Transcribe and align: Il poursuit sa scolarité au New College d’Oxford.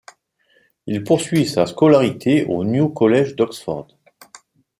Il 0.87 1.03
poursuit 1.03 1.45
sa 1.45 1.67
scolarité 1.67 2.45
au 2.45 2.63
New 2.63 2.89
College 2.89 3.35
d’Oxford. 3.35 3.87